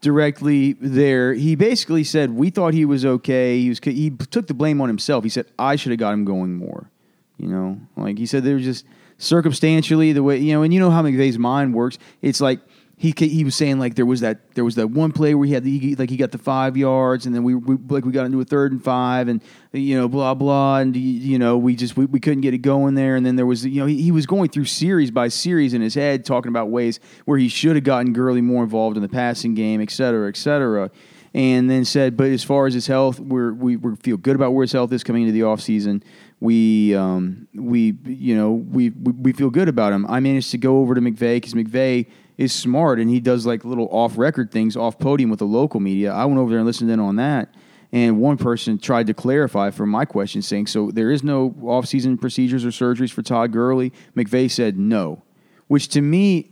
[0.00, 1.32] directly there.
[1.32, 3.60] He basically said we thought he was okay.
[3.60, 5.22] He was he took the blame on himself.
[5.22, 6.90] He said I should have got him going more.
[7.38, 8.84] You know, like he said, there was just
[9.18, 11.98] circumstantially the way you know, and you know how McVay's mind works.
[12.22, 12.60] It's like
[12.98, 15.54] he he was saying like there was that there was that one play where he
[15.54, 18.26] had the, like he got the five yards and then we, we like we got
[18.26, 19.40] into a third and five and
[19.72, 22.94] you know blah blah and you know we just we, we couldn't get it going
[22.94, 23.14] there.
[23.14, 25.80] And then there was you know he, he was going through series by series in
[25.80, 29.08] his head talking about ways where he should have gotten Gurley more involved in the
[29.08, 30.90] passing game et cetera et cetera.
[31.34, 34.54] And then said but as far as his health we're, we we feel good about
[34.54, 36.02] where his health is coming into the offseason
[36.40, 40.58] we um, we you know we, we we feel good about him I managed to
[40.58, 42.06] go over to McVay because McVay
[42.38, 45.80] is smart and he does like little off record things off podium with the local
[45.80, 46.12] media.
[46.12, 47.52] I went over there and listened in on that.
[47.90, 51.86] And one person tried to clarify for my question, saying, So there is no off
[51.86, 53.92] season procedures or surgeries for Todd Gurley?
[54.14, 55.22] McVay said no,
[55.68, 56.50] which to me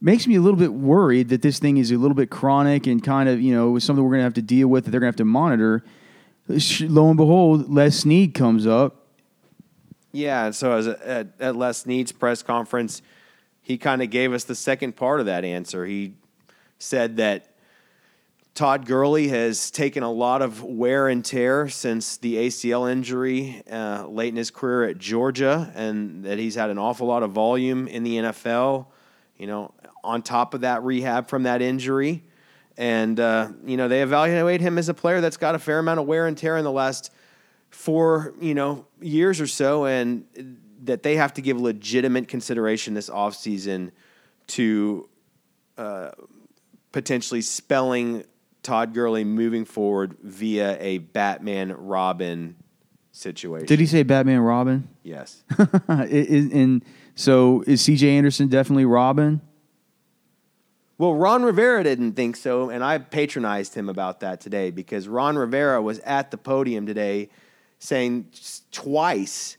[0.00, 3.02] makes me a little bit worried that this thing is a little bit chronic and
[3.02, 5.08] kind of, you know, something we're going to have to deal with that they're going
[5.10, 5.82] to have to monitor.
[6.48, 9.06] Lo and behold, Les Snead comes up.
[10.12, 13.02] Yeah, so as a, at, at Les Snead's press conference,
[13.62, 15.86] he kind of gave us the second part of that answer.
[15.86, 16.14] He
[16.78, 17.54] said that
[18.54, 24.06] Todd Gurley has taken a lot of wear and tear since the ACL injury uh,
[24.06, 27.88] late in his career at Georgia, and that he's had an awful lot of volume
[27.88, 28.86] in the NFL.
[29.36, 32.22] You know, on top of that rehab from that injury,
[32.76, 36.00] and uh, you know they evaluate him as a player that's got a fair amount
[36.00, 37.10] of wear and tear in the last
[37.70, 40.24] four you know years or so, and
[40.84, 43.90] that they have to give legitimate consideration this offseason
[44.46, 45.08] to
[45.78, 46.10] uh,
[46.92, 48.24] potentially spelling
[48.62, 52.56] Todd Gurley moving forward via a Batman Robin
[53.12, 53.66] situation.
[53.66, 54.88] Did he say Batman Robin?
[55.02, 55.44] Yes.
[55.88, 56.84] and
[57.14, 59.40] so is CJ Anderson definitely Robin?
[60.96, 65.36] Well, Ron Rivera didn't think so, and I patronized him about that today because Ron
[65.36, 67.30] Rivera was at the podium today
[67.80, 68.28] saying
[68.70, 69.56] twice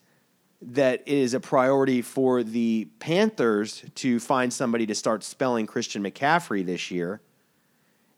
[0.62, 6.04] that it is a priority for the Panthers to find somebody to start spelling Christian
[6.04, 7.22] McCaffrey this year.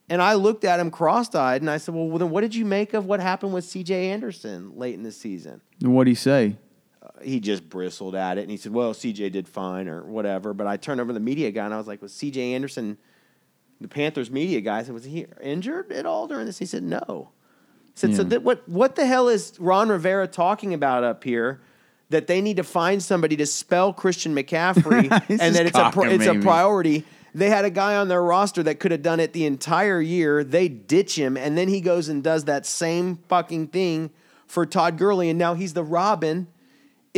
[0.10, 2.66] And I looked at him cross eyed and I said, Well, then what did you
[2.66, 5.60] make of what happened with CJ Anderson late in the season?
[5.82, 6.56] And what did he say?
[7.22, 10.54] He just bristled at it and he said, Well, CJ did fine or whatever.
[10.54, 12.98] But I turned over the media guy and I was like, Was CJ Anderson,
[13.82, 16.58] the Panthers media guy, I said, Was he injured at all during this?
[16.58, 17.30] He said, No.
[17.30, 18.16] I said, yeah.
[18.18, 21.62] So th- what, what the hell is Ron Rivera talking about up here?
[22.10, 26.26] that they need to find somebody to spell Christian McCaffrey and that it's a it's
[26.26, 27.04] a priority.
[27.34, 30.44] They had a guy on their roster that could have done it the entire year.
[30.44, 34.10] They ditch him, and then he goes and does that same fucking thing
[34.48, 36.48] for Todd Gurley, and now he's the Robin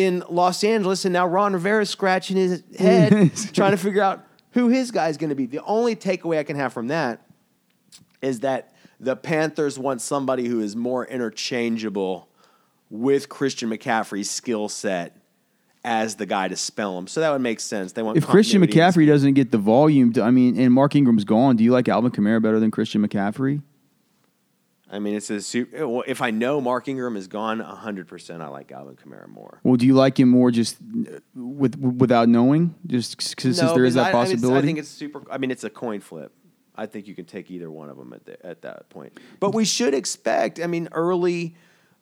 [0.06, 4.70] in Los Angeles, and now Ron Rivera's scratching his head trying to figure out who
[4.70, 5.46] his guy is going to be.
[5.46, 7.22] The only takeaway I can have from that
[8.22, 12.28] is that the Panthers want somebody who is more interchangeable
[12.90, 15.16] with Christian McCaffrey's skill set
[15.84, 17.08] as the guy to spell him.
[17.08, 17.94] So that would make sense.
[17.94, 20.12] They want if Christian McCaffrey doesn't get the volume.
[20.14, 21.56] To, I mean, and Mark Ingram's gone.
[21.56, 23.62] Do you like Alvin Kamara better than Christian McCaffrey?
[24.92, 26.04] I mean, it's a super.
[26.08, 29.60] If I know Mark Ingram is gone, hundred percent, I like Alvin Kamara more.
[29.64, 30.78] Well, do you like him more just
[31.36, 34.56] with without knowing, just cause, no, there is that I, possibility?
[34.56, 35.24] I, I think it's super.
[35.32, 36.34] I mean, it's a coin flip.
[36.76, 39.20] I think you can take either one of them at the, at that point.
[39.40, 40.60] But we should expect.
[40.62, 41.56] I mean, early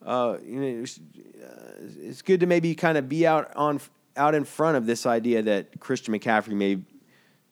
[0.05, 3.79] uh, you know, it's, uh, it's good to maybe kind of be out on
[4.15, 6.79] out in front of this idea that Christian McCaffrey may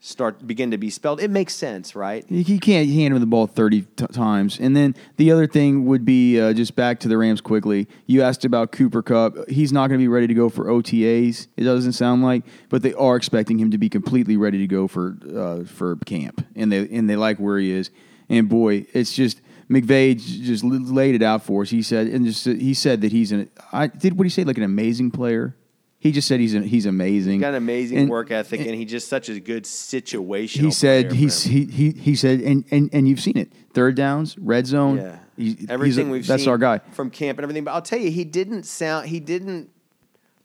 [0.05, 1.19] start begin to be spelled.
[1.19, 2.23] It makes sense, right?
[2.29, 4.59] You can't hand him the ball thirty t- times.
[4.59, 7.87] And then the other thing would be uh, just back to the Rams quickly.
[8.05, 9.49] You asked about Cooper Kupp.
[9.49, 11.47] He's not going to be ready to go for OTAs.
[11.57, 14.87] It doesn't sound like, but they are expecting him to be completely ready to go
[14.87, 17.89] for uh, for camp, and they and they like where he is.
[18.29, 21.69] And boy, it's just McVay just laid it out for us.
[21.69, 23.49] He said, and just he said that he's an.
[23.71, 25.55] I did what he say, like an amazing player.
[25.99, 27.33] He just said he's he's amazing.
[27.33, 30.63] He's got an amazing and, work ethic, and, and he's just such a good situation.
[30.63, 33.51] He said he's he, he he said, and, and and you've seen it.
[33.73, 34.97] Third downs, red zone.
[34.97, 37.63] Yeah, he, everything a, we've that's our guy from camp and everything.
[37.63, 39.07] But I'll tell you, he didn't sound.
[39.07, 39.71] He didn't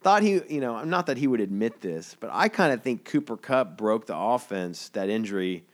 [0.01, 0.41] thought he.
[0.49, 3.37] You know, I'm not that he would admit this, but I kind of think Cooper
[3.37, 4.89] Kupp broke the offense.
[4.91, 5.65] That injury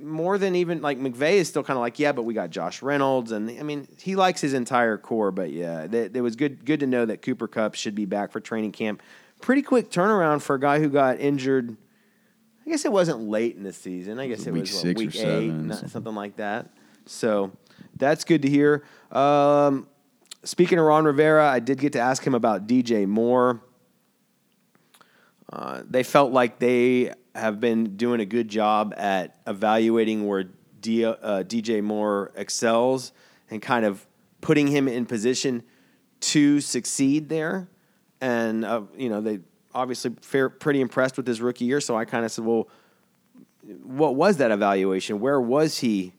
[0.00, 2.82] more than even like McVay is still kind of like, yeah, but we got Josh
[2.82, 5.30] Reynolds, and I mean he likes his entire core.
[5.30, 8.40] But yeah, it was good good to know that Cooper Kupp should be back for
[8.40, 9.02] training camp.
[9.40, 11.76] Pretty quick turnaround for a guy who got injured.
[12.64, 14.20] I guess it wasn't late in the season.
[14.20, 16.70] I guess it was, week was what, week eight, seven, something like that.
[17.06, 17.50] So
[17.96, 18.84] that's good to hear.
[19.10, 19.88] Um,
[20.44, 23.60] speaking of Ron Rivera, I did get to ask him about DJ Moore.
[25.52, 30.44] Uh, they felt like they have been doing a good job at evaluating where
[30.80, 31.14] D, uh,
[31.44, 33.12] DJ Moore excels
[33.50, 34.06] and kind of
[34.40, 35.62] putting him in position
[36.20, 37.68] to succeed there.
[38.20, 39.40] And uh, you know they
[39.74, 41.80] obviously fair, pretty impressed with his rookie year.
[41.80, 42.68] So I kind of said, well,
[43.82, 45.20] what was that evaluation?
[45.20, 46.12] Where was he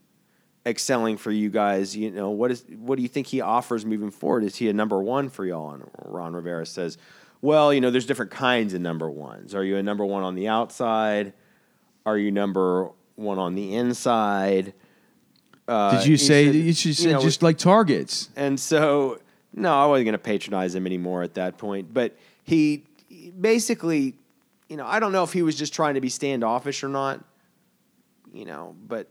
[0.65, 1.95] excelling for you guys?
[1.95, 4.43] You know, what is what do you think he offers moving forward?
[4.43, 5.71] Is he a number one for y'all?
[5.71, 6.97] And Ron Rivera says,
[7.43, 9.53] well, you know, there's different kinds of number ones.
[9.53, 11.33] Are you a number one on the outside?
[12.05, 14.73] Are you number one on the inside?
[15.67, 18.29] Uh, Did you say said, you should say you know, just like targets?
[18.37, 19.19] And so,
[19.53, 21.93] no, I wasn't going to patronize him anymore at that point.
[21.93, 22.85] But he
[23.37, 24.15] basically,
[24.69, 27.21] you know, I don't know if he was just trying to be standoffish or not,
[28.33, 29.09] you know, but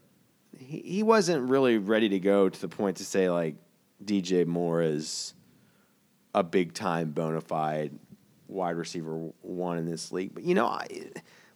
[0.58, 3.56] he, he wasn't really ready to go to the point to say like
[4.02, 5.34] DJ Moore is
[6.34, 7.90] a big time bona fide
[8.52, 10.34] wide receiver one in this league.
[10.34, 10.86] But you know, I,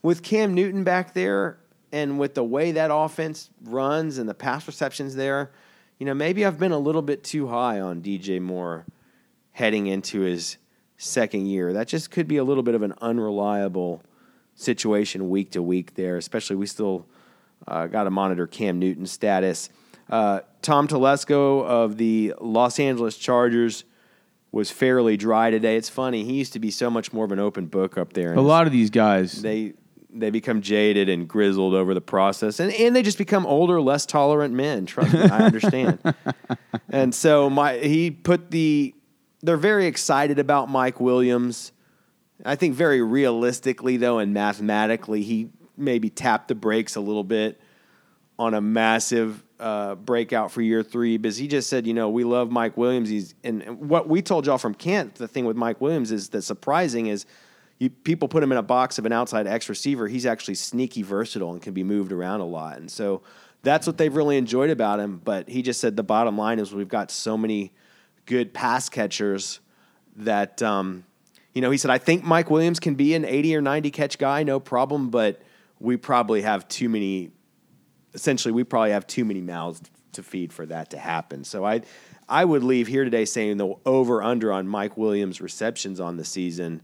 [0.01, 1.57] with Cam Newton back there
[1.91, 5.51] and with the way that offense runs and the pass receptions there,
[5.99, 8.85] you know, maybe I've been a little bit too high on DJ Moore
[9.53, 10.57] heading into his
[10.97, 11.73] second year.
[11.73, 14.03] That just could be a little bit of an unreliable
[14.55, 17.05] situation week to week there, especially we still
[17.67, 19.69] uh, got to monitor Cam Newton's status.
[20.09, 23.83] Uh, Tom Telesco of the Los Angeles Chargers
[24.57, 25.77] was fairly dry today.
[25.77, 28.33] It's funny; he used to be so much more of an open book up there.
[28.33, 29.73] A lot of these guys, they
[30.11, 34.07] they become jaded and grizzled over the process, and and they just become older, less
[34.07, 34.87] tolerant men.
[34.87, 35.99] Trust me, I understand.
[36.89, 38.95] and so my he put the
[39.43, 41.71] they're very excited about Mike Williams.
[42.43, 47.61] I think very realistically, though, and mathematically, he maybe tapped the brakes a little bit
[48.39, 52.23] on a massive uh, breakout for year three because he just said, you know, we
[52.23, 53.09] love Mike Williams.
[53.09, 55.15] He's and, and what we told y'all from Kent.
[55.15, 57.25] The thing with Mike Williams is that surprising is
[57.79, 60.07] you, people put him in a box of an outside X receiver.
[60.07, 62.77] He's actually sneaky versatile and can be moved around a lot.
[62.77, 63.21] And so
[63.63, 65.21] that's what they've really enjoyed about him.
[65.23, 67.71] But he just said the bottom line is we've got so many
[68.25, 69.59] good pass catchers
[70.17, 71.03] that um,
[71.53, 74.17] you know he said I think Mike Williams can be an 80 or 90 catch
[74.17, 75.41] guy, no problem, but
[75.79, 77.31] we probably have too many
[78.17, 79.81] essentially we probably have too many mouths
[80.13, 81.43] to feed for that to happen.
[81.43, 81.83] So I
[82.27, 86.25] I would leave here today saying the over under on Mike Williams receptions on the
[86.25, 86.81] season.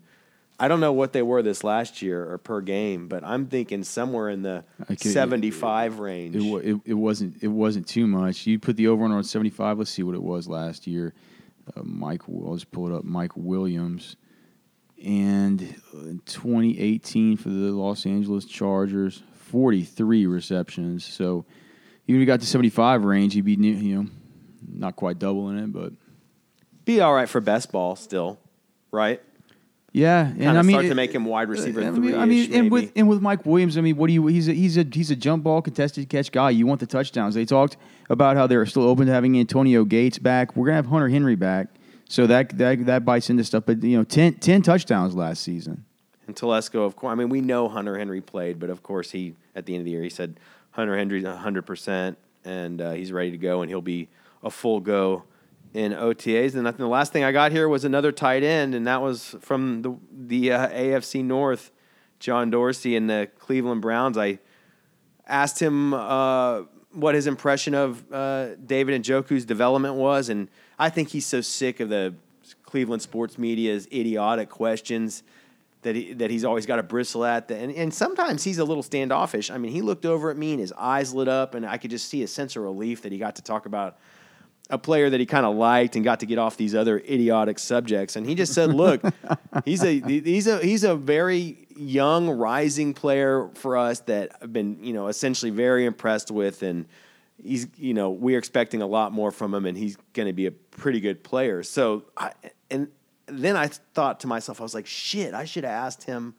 [0.59, 3.83] I don't know what they were this last year or per game, but I'm thinking
[3.83, 6.35] somewhere in the could, 75 range.
[6.35, 8.45] It, it, it, wasn't it wasn't too much.
[8.45, 9.79] You put the over under on 75.
[9.79, 11.13] Let's see what it was last year.
[11.75, 13.03] Uh, Mike, I'll just pull it up.
[13.03, 14.15] Mike Williams,
[15.03, 15.61] and
[15.93, 21.05] in 2018 for the Los Angeles Chargers, 43 receptions.
[21.05, 21.45] So
[22.07, 24.07] even if you got to 75 range, he'd be you know
[24.67, 25.93] not quite doubling it, but
[26.85, 28.39] be all right for best ball still,
[28.89, 29.21] right?
[29.91, 32.51] Yeah, and Kinda I mean, start to make him wide receiver I mean, I mean,
[32.51, 34.25] and with and with Mike Williams, I mean, what do you?
[34.25, 36.49] He's a he's a he's a jump ball contested catch guy.
[36.49, 37.35] You want the touchdowns.
[37.35, 37.77] They talked
[38.09, 40.55] about how they're still open to having Antonio Gates back.
[40.55, 41.67] We're gonna have Hunter Henry back,
[42.09, 43.65] so that that that bites into stuff.
[43.67, 45.85] But you know, 10, 10 touchdowns last season.
[46.27, 47.11] And Telesco, of course.
[47.11, 49.85] I mean, we know Hunter Henry played, but of course, he at the end of
[49.85, 50.39] the year he said
[50.71, 54.07] Hunter Henry's hundred percent, and uh, he's ready to go, and he'll be
[54.43, 55.23] a full go
[55.73, 56.55] in OTAs.
[56.55, 59.81] And the last thing I got here was another tight end, and that was from
[59.81, 61.71] the the uh, AFC North,
[62.19, 64.17] John Dorsey and the Cleveland Browns.
[64.17, 64.39] I
[65.27, 66.61] asked him uh,
[66.91, 70.47] what his impression of uh, David Njoku's development was, and
[70.79, 72.13] I think he's so sick of the
[72.63, 75.23] Cleveland sports media's idiotic questions
[75.83, 77.47] that he, that he's always got to bristle at.
[77.47, 79.51] The, and, and sometimes he's a little standoffish.
[79.51, 81.91] I mean, he looked over at me and his eyes lit up, and I could
[81.91, 83.97] just see a sense of relief that he got to talk about
[84.69, 87.59] a player that he kind of liked and got to get off these other idiotic
[87.59, 88.15] subjects.
[88.15, 89.01] And he just said, "Look,
[89.65, 94.83] he's a he's a he's a very young rising player for us that I've been
[94.83, 96.85] you know essentially very impressed with, and
[97.41, 100.45] he's you know we're expecting a lot more from him, and he's going to be
[100.45, 102.31] a pretty good player." So I,
[102.71, 102.87] and
[103.39, 106.35] then I thought to myself, I was like, "Shit, I should have asked him."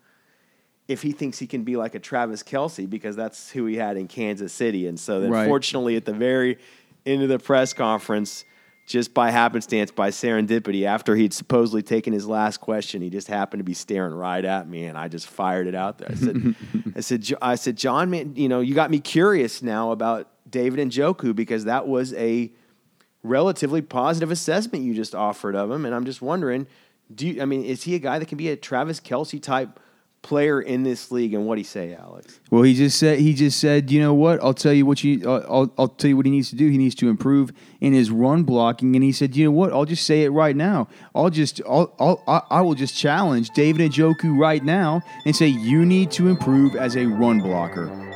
[0.87, 3.97] If he thinks he can be like a Travis Kelce because that's who he had
[3.97, 5.49] in Kansas City, and so then right.
[5.49, 6.59] fortunately at the very
[7.07, 8.45] end of the press conference
[8.87, 13.61] just by happenstance, by serendipity, after he'd supposedly taken his last question, he just happened
[13.61, 16.11] to be staring right at me, and I just fired it out there.
[16.11, 16.55] I said,
[16.97, 20.87] "I said, I said, John, man, you know, you got me curious now about David
[20.87, 22.53] Njoku because that was a
[23.23, 26.67] relatively positive assessment you just offered of him, and I'm just wondering,
[27.13, 29.81] do you, I mean, is he a guy that can be a Travis Kelce type
[30.23, 32.41] player in this league, and what he say, Alex?
[32.51, 34.43] Well, he just said he just said, you know what?
[34.43, 36.69] I'll tell you what you I'll I'll tell you what he needs to do.
[36.69, 39.73] He needs to improve in his run blocking, and he said, you know what?
[39.73, 40.89] I'll just say it right now.
[41.15, 45.47] I'll just I'll, I'll I I will just challenge David Njoku right now and say
[45.47, 48.14] you need to improve as a run blocker.